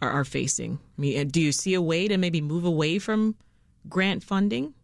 are, 0.00 0.10
are 0.10 0.24
facing? 0.24 0.78
I 0.98 1.00
mean, 1.00 1.28
do 1.28 1.40
you 1.40 1.52
see 1.52 1.74
a 1.74 1.82
way 1.82 2.06
to 2.08 2.18
maybe 2.18 2.40
move 2.40 2.64
away 2.64 2.98
from 2.98 3.34
grant 3.88 4.22
funding? 4.22 4.74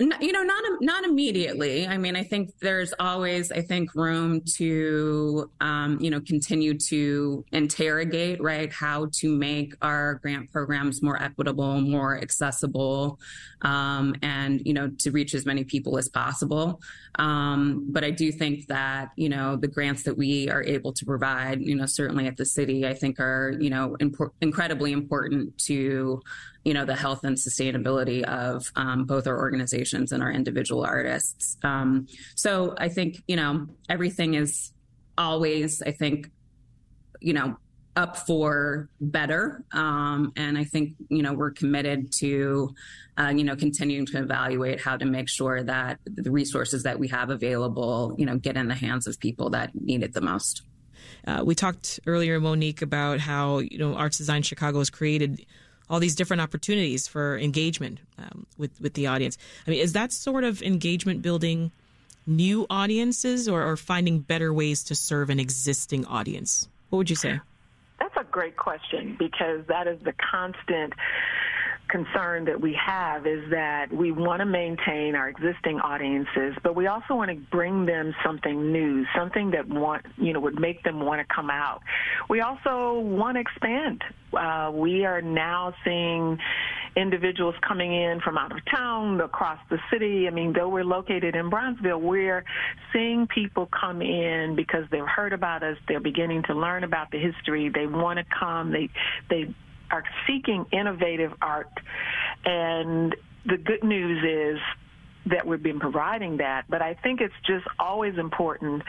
You 0.00 0.32
know 0.32 0.42
not 0.42 0.62
not 0.80 1.04
immediately. 1.04 1.86
I 1.86 1.98
mean 1.98 2.16
i 2.16 2.24
think 2.24 2.50
there's 2.60 2.92
always 2.98 3.52
i 3.52 3.60
think 3.60 3.94
room 3.94 4.40
to 4.56 5.50
um, 5.60 5.98
you 6.00 6.10
know 6.10 6.20
continue 6.20 6.78
to 6.78 7.44
interrogate 7.52 8.42
right 8.42 8.72
how 8.72 9.08
to 9.14 9.36
make 9.36 9.74
our 9.82 10.14
grant 10.16 10.50
programs 10.50 11.02
more 11.02 11.20
equitable 11.22 11.80
more 11.80 12.20
accessible 12.20 13.18
um, 13.62 14.14
and 14.22 14.62
you 14.64 14.72
know 14.72 14.88
to 14.98 15.10
reach 15.10 15.34
as 15.34 15.44
many 15.44 15.64
people 15.64 15.98
as 15.98 16.08
possible. 16.08 16.80
Um, 17.16 17.86
but 17.90 18.04
i 18.04 18.10
do 18.10 18.30
think 18.30 18.68
that 18.68 19.10
you 19.16 19.28
know 19.28 19.56
the 19.56 19.68
grants 19.68 20.04
that 20.04 20.16
we 20.16 20.48
are 20.48 20.62
able 20.62 20.92
to 20.92 21.04
provide 21.04 21.60
you 21.60 21.74
know 21.74 21.86
certainly 21.86 22.26
at 22.26 22.36
the 22.36 22.46
city 22.46 22.86
i 22.86 22.94
think 22.94 23.18
are 23.18 23.56
you 23.60 23.68
know 23.68 23.96
impor- 24.00 24.30
incredibly 24.40 24.92
important 24.92 25.58
to 25.58 26.22
you 26.64 26.74
know 26.74 26.84
the 26.84 26.96
health 26.96 27.24
and 27.24 27.36
sustainability 27.36 28.22
of 28.24 28.70
um, 28.76 29.04
both 29.04 29.26
our 29.26 29.38
organizations 29.38 30.12
and 30.12 30.22
our 30.22 30.30
individual 30.30 30.84
artists. 30.84 31.56
Um, 31.62 32.06
so 32.34 32.74
I 32.78 32.88
think 32.88 33.22
you 33.26 33.36
know 33.36 33.66
everything 33.88 34.34
is 34.34 34.72
always 35.16 35.82
I 35.82 35.92
think 35.92 36.30
you 37.20 37.32
know 37.32 37.56
up 37.96 38.16
for 38.16 38.88
better 39.00 39.64
um, 39.72 40.32
and 40.36 40.56
i 40.56 40.64
think 40.64 40.94
you 41.08 41.22
know 41.22 41.32
we're 41.32 41.50
committed 41.50 42.12
to 42.12 42.72
uh, 43.18 43.28
you 43.28 43.42
know 43.42 43.56
continuing 43.56 44.06
to 44.06 44.18
evaluate 44.18 44.80
how 44.80 44.96
to 44.96 45.04
make 45.04 45.28
sure 45.28 45.62
that 45.62 45.98
the 46.04 46.30
resources 46.30 46.84
that 46.84 46.98
we 46.98 47.08
have 47.08 47.30
available 47.30 48.14
you 48.16 48.24
know 48.24 48.36
get 48.38 48.56
in 48.56 48.68
the 48.68 48.74
hands 48.74 49.06
of 49.06 49.18
people 49.18 49.50
that 49.50 49.70
need 49.74 50.02
it 50.02 50.12
the 50.12 50.20
most 50.20 50.62
uh, 51.26 51.42
we 51.44 51.54
talked 51.54 51.98
earlier 52.06 52.38
monique 52.38 52.80
about 52.80 53.18
how 53.18 53.58
you 53.58 53.78
know 53.78 53.94
arts 53.94 54.18
design 54.18 54.42
chicago 54.42 54.78
has 54.78 54.88
created 54.88 55.44
all 55.90 55.98
these 55.98 56.14
different 56.14 56.40
opportunities 56.40 57.08
for 57.08 57.36
engagement 57.38 57.98
um, 58.16 58.46
with 58.56 58.70
with 58.80 58.94
the 58.94 59.08
audience. 59.08 59.36
I 59.66 59.70
mean, 59.70 59.80
is 59.80 59.92
that 59.92 60.12
sort 60.12 60.44
of 60.44 60.62
engagement 60.62 61.20
building 61.20 61.72
new 62.26 62.66
audiences 62.70 63.48
or, 63.48 63.62
or 63.62 63.76
finding 63.76 64.20
better 64.20 64.54
ways 64.54 64.84
to 64.84 64.94
serve 64.94 65.28
an 65.28 65.40
existing 65.40 66.06
audience? 66.06 66.68
What 66.90 66.98
would 66.98 67.10
you 67.10 67.16
say? 67.16 67.40
That's 67.98 68.16
a 68.16 68.24
great 68.30 68.56
question 68.56 69.16
because 69.18 69.66
that 69.66 69.86
is 69.86 70.00
the 70.02 70.14
constant 70.30 70.94
concern 71.90 72.44
that 72.46 72.60
we 72.60 72.74
have 72.74 73.26
is 73.26 73.50
that 73.50 73.92
we 73.92 74.12
want 74.12 74.40
to 74.40 74.46
maintain 74.46 75.14
our 75.14 75.28
existing 75.28 75.80
audiences, 75.80 76.54
but 76.62 76.74
we 76.74 76.86
also 76.86 77.14
want 77.14 77.30
to 77.30 77.36
bring 77.50 77.86
them 77.86 78.14
something 78.24 78.72
new, 78.72 79.04
something 79.16 79.50
that 79.50 79.68
want 79.68 80.06
you 80.16 80.32
know 80.32 80.40
would 80.40 80.60
make 80.60 80.82
them 80.84 81.00
want 81.00 81.20
to 81.20 81.34
come 81.34 81.50
out. 81.50 81.82
We 82.28 82.40
also 82.40 83.00
want 83.00 83.36
to 83.36 83.40
expand. 83.40 84.02
Uh, 84.32 84.70
we 84.72 85.04
are 85.04 85.20
now 85.20 85.74
seeing 85.84 86.38
individuals 86.96 87.54
coming 87.66 87.92
in 87.92 88.20
from 88.20 88.36
out 88.36 88.52
of 88.52 88.58
town, 88.70 89.20
across 89.20 89.58
the 89.70 89.78
city. 89.92 90.26
I 90.26 90.30
mean, 90.30 90.52
though 90.52 90.68
we're 90.68 90.84
located 90.84 91.34
in 91.36 91.50
Bronzeville, 91.50 92.00
we're 92.00 92.44
seeing 92.92 93.26
people 93.26 93.66
come 93.66 94.02
in 94.02 94.56
because 94.56 94.84
they've 94.90 95.06
heard 95.06 95.32
about 95.32 95.62
us. 95.62 95.76
They're 95.88 96.00
beginning 96.00 96.44
to 96.44 96.54
learn 96.54 96.84
about 96.84 97.10
the 97.10 97.18
history. 97.18 97.68
They 97.68 97.86
want 97.86 98.18
to 98.18 98.24
come. 98.38 98.72
They 98.72 98.88
they 99.28 99.54
are 99.90 100.04
seeking 100.26 100.66
innovative 100.72 101.32
art. 101.42 101.70
And 102.44 103.14
the 103.46 103.56
good 103.56 103.84
news 103.84 104.56
is 104.56 104.60
that 105.26 105.46
we've 105.46 105.62
been 105.62 105.80
providing 105.80 106.38
that, 106.38 106.64
but 106.68 106.80
I 106.80 106.94
think 106.94 107.20
it's 107.20 107.34
just 107.46 107.66
always 107.78 108.16
important 108.18 108.82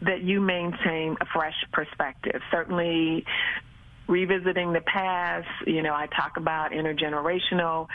that 0.00 0.22
you 0.22 0.40
maintain 0.40 1.16
a 1.20 1.26
fresh 1.26 1.54
perspective. 1.72 2.40
Certainly, 2.50 3.24
revisiting 4.06 4.72
the 4.72 4.80
past. 4.80 5.48
You 5.66 5.82
know, 5.82 5.94
I 5.94 6.06
talk 6.06 6.36
about 6.36 6.72
intergenerational 6.72 7.88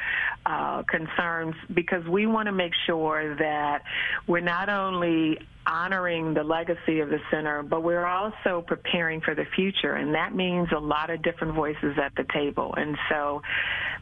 uh, 0.46 0.84
concerns 0.84 1.56
because 1.74 2.06
we 2.08 2.26
want 2.26 2.48
to 2.48 2.52
make 2.52 2.74
sure 2.86 3.36
that 3.36 3.84
we're 4.28 4.40
not 4.40 4.70
only 4.70 5.40
honoring 5.68 6.34
the 6.34 6.44
legacy 6.44 7.00
of 7.00 7.10
the 7.10 7.20
center, 7.30 7.62
but 7.62 7.84
we're 7.84 8.06
also 8.06 8.64
preparing 8.66 9.22
for 9.22 9.36
the 9.36 9.46
future. 9.56 9.94
And 9.94 10.16
that 10.16 10.34
means 10.34 10.70
a 10.76 10.80
lot 10.80 11.12
of 11.12 11.22
different 11.22 11.54
voices 11.54 11.98
at 12.04 12.16
the 12.16 12.26
table. 12.34 12.74
And 12.76 12.98
so 13.08 13.44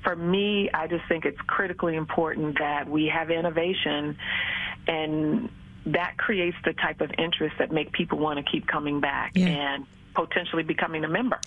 for 0.04 0.16
me, 0.16 0.70
I 0.74 0.88
just 0.88 1.04
think 1.10 1.26
it's 1.26 1.40
critically 1.42 1.96
important 1.96 2.60
that 2.60 2.88
we 2.88 3.12
have 3.14 3.30
innovation 3.30 4.18
and 4.88 5.50
that 5.88 6.18
creates 6.18 6.58
the 6.64 6.74
type 6.74 7.02
of 7.02 7.12
interest 7.18 7.56
that 7.60 7.72
make 7.72 7.92
people 7.92 8.20
want 8.20 8.44
to 8.44 8.50
keep 8.50 8.68
coming 8.68 9.02
back 9.02 9.32
yeah. 9.36 9.48
and 9.48 9.86
potentially 10.14 10.64
becoming 10.64 11.04
a 11.04 11.10
member. 11.10 11.40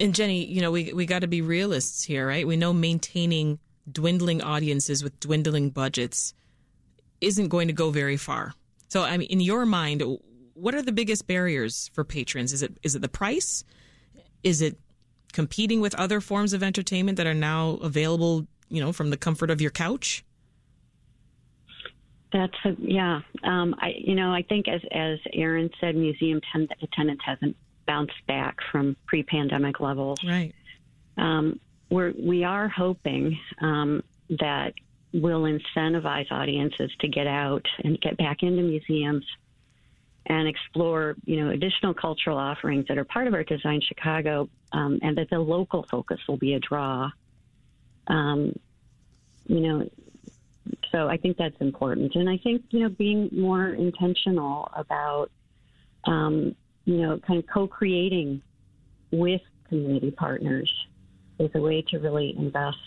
And 0.00 0.14
Jenny, 0.14 0.44
you 0.44 0.60
know, 0.60 0.70
we 0.70 0.92
we 0.92 1.06
got 1.06 1.20
to 1.20 1.26
be 1.26 1.42
realists 1.42 2.04
here, 2.04 2.26
right? 2.26 2.46
We 2.46 2.56
know 2.56 2.72
maintaining 2.72 3.58
dwindling 3.90 4.42
audiences 4.42 5.02
with 5.02 5.18
dwindling 5.20 5.70
budgets 5.70 6.34
isn't 7.20 7.48
going 7.48 7.68
to 7.68 7.74
go 7.74 7.90
very 7.90 8.16
far. 8.16 8.54
So, 8.88 9.02
I 9.02 9.16
mean, 9.16 9.28
in 9.28 9.40
your 9.40 9.66
mind, 9.66 10.02
what 10.54 10.74
are 10.74 10.82
the 10.82 10.92
biggest 10.92 11.26
barriers 11.26 11.90
for 11.94 12.04
patrons? 12.04 12.52
Is 12.52 12.62
it 12.62 12.76
is 12.82 12.94
it 12.94 13.02
the 13.02 13.08
price? 13.08 13.64
Is 14.42 14.62
it 14.62 14.78
competing 15.32 15.80
with 15.80 15.94
other 15.96 16.20
forms 16.20 16.52
of 16.52 16.62
entertainment 16.62 17.16
that 17.16 17.26
are 17.26 17.34
now 17.34 17.78
available, 17.82 18.46
you 18.68 18.80
know, 18.80 18.92
from 18.92 19.10
the 19.10 19.16
comfort 19.16 19.50
of 19.50 19.60
your 19.60 19.70
couch? 19.70 20.24
That's 22.32 22.54
a, 22.64 22.76
yeah. 22.78 23.20
Um, 23.42 23.74
I 23.78 23.94
you 23.98 24.14
know 24.14 24.32
I 24.32 24.42
think 24.42 24.68
as 24.68 24.80
as 24.92 25.18
Erin 25.32 25.70
said, 25.80 25.96
museum 25.96 26.40
ten- 26.52 26.68
attendance 26.82 27.20
hasn't 27.24 27.56
bounced 27.88 28.24
back 28.28 28.58
from 28.70 28.94
pre-pandemic 29.06 29.80
levels. 29.80 30.22
Right. 30.24 30.54
Um, 31.16 31.58
we're 31.90 32.12
we 32.16 32.44
are 32.44 32.68
hoping 32.68 33.36
um, 33.60 34.04
that 34.28 34.74
will 35.12 35.42
incentivize 35.42 36.30
audiences 36.30 36.92
to 37.00 37.08
get 37.08 37.26
out 37.26 37.66
and 37.82 38.00
get 38.00 38.16
back 38.18 38.42
into 38.42 38.62
museums 38.62 39.24
and 40.26 40.46
explore, 40.46 41.16
you 41.24 41.42
know, 41.42 41.50
additional 41.50 41.94
cultural 41.94 42.36
offerings 42.36 42.84
that 42.88 42.98
are 42.98 43.04
part 43.04 43.26
of 43.26 43.34
Art 43.34 43.48
Design 43.48 43.80
Chicago, 43.80 44.48
um, 44.72 44.98
and 45.02 45.16
that 45.16 45.30
the 45.30 45.38
local 45.38 45.86
focus 45.90 46.20
will 46.28 46.36
be 46.36 46.52
a 46.52 46.60
draw. 46.60 47.10
Um, 48.08 48.54
you 49.46 49.60
know, 49.60 49.90
so 50.92 51.08
I 51.08 51.16
think 51.16 51.38
that's 51.38 51.58
important, 51.60 52.14
and 52.14 52.28
I 52.28 52.36
think 52.36 52.64
you 52.70 52.80
know 52.80 52.90
being 52.90 53.30
more 53.32 53.68
intentional 53.68 54.70
about, 54.76 55.30
um, 56.04 56.54
you 56.88 56.96
know, 56.96 57.18
kind 57.18 57.38
of 57.38 57.46
co-creating 57.52 58.40
with 59.12 59.42
community 59.68 60.10
partners 60.10 60.72
is 61.38 61.50
a 61.54 61.60
way 61.60 61.84
to 61.90 61.98
really 61.98 62.34
invest, 62.38 62.78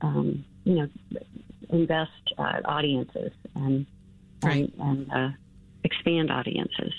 um, 0.00 0.42
you 0.64 0.76
know, 0.76 0.88
invest 1.68 2.32
uh, 2.38 2.60
audiences 2.64 3.32
and 3.54 3.84
right. 4.42 4.72
and, 4.78 5.12
and 5.12 5.12
uh, 5.12 5.36
expand 5.84 6.30
audiences. 6.32 6.94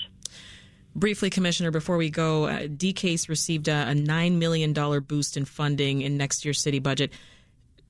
Briefly, 0.94 1.30
Commissioner, 1.30 1.72
before 1.72 1.96
we 1.96 2.10
go, 2.10 2.44
uh, 2.44 2.60
DCASE 2.60 3.28
received 3.28 3.66
a, 3.66 3.90
a 3.90 3.94
$9 3.94 4.38
million 4.38 4.72
boost 5.00 5.36
in 5.36 5.44
funding 5.44 6.02
in 6.02 6.16
next 6.16 6.44
year's 6.44 6.60
city 6.60 6.78
budget. 6.78 7.12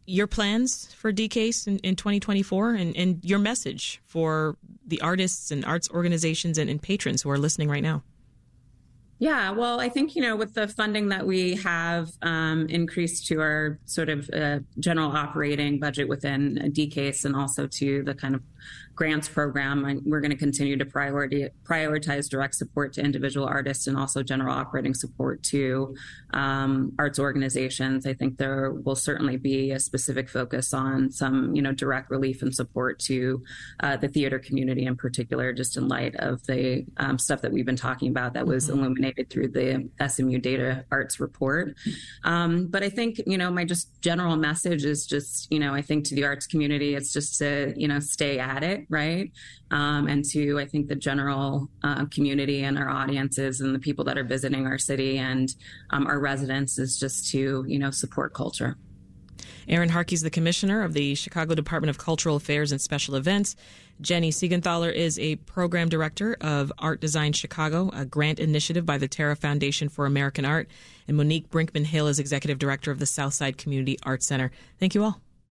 Your 0.07 0.27
plans 0.27 0.91
for 0.95 1.13
DCASE 1.13 1.67
in, 1.67 1.79
in 1.81 1.97
2024 1.97 2.71
and, 2.71 2.97
and, 2.97 3.23
your 3.23 3.39
message 3.39 4.01
for 4.07 4.57
the 4.87 5.03
artists 5.03 5.51
and 5.51 5.63
arts 5.67 5.91
organizations 5.91 6.57
and, 6.57 6.71
and 6.71 6.81
patrons 6.81 7.21
who 7.21 7.29
are 7.29 7.39
listening 7.39 7.69
right 7.69 7.83
now? 7.83 8.03
Yeah, 9.25 9.53
well, 9.53 9.81
I 9.81 9.89
think, 9.89 10.15
you 10.17 10.21
know, 10.21 10.37
with 10.37 10.53
the 10.53 10.69
funding 10.69 11.09
that 11.09 11.27
we 11.27 11.55
have 11.55 12.11
um, 12.21 12.67
increased 12.69 13.27
to 13.29 13.41
our 13.41 13.79
sort 13.87 14.11
of 14.11 14.29
uh, 14.29 14.59
general 14.79 15.13
operating 15.13 15.81
budget 15.81 16.07
within 16.09 16.57
DCASE 16.75 17.25
and 17.25 17.35
also 17.35 17.67
to 17.67 18.03
the 18.03 18.13
kind 18.15 18.35
of 18.35 18.43
grants 18.95 19.29
program, 19.29 20.01
we're 20.05 20.21
going 20.21 20.31
to 20.31 20.37
continue 20.37 20.77
to 20.77 20.85
priority, 20.85 21.49
prioritize 21.65 22.29
direct 22.29 22.55
support 22.55 22.93
to 22.95 23.03
individual 23.03 23.47
artists 23.47 23.87
and 23.87 23.97
also 23.97 24.23
general 24.23 24.55
operating 24.55 24.95
support 24.95 25.43
to 25.43 25.95
um, 26.33 26.93
arts 26.99 27.19
organizations. 27.19 28.07
I 28.07 28.15
think 28.15 28.39
there 28.39 28.73
will 28.73 28.97
certainly 28.97 29.37
be 29.37 29.73
a 29.73 29.81
specific 29.81 30.29
focus 30.29 30.73
on 30.73 31.11
some, 31.11 31.55
you 31.55 31.63
know, 31.63 31.73
direct 31.73 32.11
relief 32.11 32.43
and 32.43 32.55
support 32.55 32.99
to 33.01 33.43
uh, 33.81 33.97
the 33.97 34.09
theater 34.09 34.39
community 34.39 34.87
in 34.87 34.97
particular, 34.97 35.53
just 35.53 35.77
in 35.77 35.89
light 35.89 36.15
of 36.17 36.45
the 36.47 36.85
um, 36.99 37.19
stuff 37.19 37.41
that 37.43 37.53
we've 37.53 37.67
been 37.67 37.77
talking 37.77 38.09
about 38.09 38.35
that 38.35 38.47
was 38.47 38.69
mm-hmm. 38.69 38.79
illuminated 38.79 39.31
through 39.31 39.49
the 39.49 39.89
SMU 40.07 40.39
Data 40.39 40.85
Arts 40.91 41.19
report. 41.19 41.75
Um, 42.23 42.67
but 42.67 42.83
I 42.83 42.89
think, 42.89 43.21
you 43.27 43.39
know, 43.39 43.51
my 43.51 43.65
just 43.65 44.01
general 44.03 44.37
message 44.37 44.85
is 44.85 45.07
just, 45.07 45.51
you 45.51 45.59
know, 45.59 45.75
I 45.75 45.83
think 45.83 46.05
to 46.07 46.15
the 46.15 46.25
arts 46.25 46.47
community, 46.47 46.95
it's 46.95 47.13
just 47.13 47.39
to, 47.39 47.73
you 47.77 47.89
know, 47.89 48.01
stay 48.01 48.39
at 48.39 48.63
it, 48.63 48.84
right? 48.89 49.31
Um, 49.71 50.09
and 50.09 50.25
to, 50.31 50.59
I 50.59 50.67
think, 50.67 50.89
the 50.89 50.95
general 50.95 51.69
uh, 51.83 52.07
community 52.07 52.65
and 52.65 52.79
our 52.79 52.89
audiences 52.89 53.61
and 53.61 53.75
the 53.75 53.79
people 53.79 54.05
that 54.05 54.19
are 54.19 54.25
visiting 54.25 54.67
our 54.67 54.79
city 54.79 55.19
and 55.19 55.55
um, 55.91 56.07
our 56.07 56.21
residents 56.21 56.79
is 56.79 56.99
just 56.99 57.31
to, 57.33 57.65
you 57.67 57.79
know, 57.79 57.91
support 57.91 58.35
culture. 58.35 58.77
Erin 59.69 59.89
Harkey 59.89 60.15
is 60.15 60.23
the 60.23 60.31
commissioner 60.31 60.83
of 60.83 60.93
the 60.93 61.15
Chicago 61.15 61.55
Department 61.55 61.91
of 61.91 61.99
Cultural 61.99 62.37
Affairs 62.37 62.73
and 62.73 62.81
Special 62.81 63.15
Events. 63.15 63.57
Jenny 64.01 64.31
Siegenthaler 64.31 64.93
is 64.93 65.19
a 65.19 65.37
program 65.37 65.89
director 65.89 66.37
of 66.41 66.73
Art 66.79 67.01
Design 67.01 67.33
Chicago, 67.33 67.91
a 67.95 68.05
grant 68.05 68.41
initiative 68.41 68.85
by 68.85 68.99
the 68.99 69.09
Terra 69.09 69.37
Foundation 69.37 69.89
for 69.89 70.05
American 70.05 70.45
Art. 70.45 70.69
And 71.07 71.17
Monique 71.17 71.51
Brinkman 71.51 71.87
Hill 71.87 72.09
is 72.09 72.19
executive 72.19 72.59
director 72.59 72.91
of 72.91 72.99
the 72.99 73.07
Southside 73.07 73.57
Community 73.57 73.99
Arts 74.03 74.27
Center. 74.27 74.51
Thank 74.79 74.95
you 74.95 75.05
all. 75.05 75.24